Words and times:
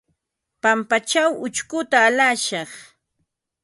Pampaćhaw 0.61 1.31
ućhkuta 1.45 1.97
alashaq. 2.07 2.69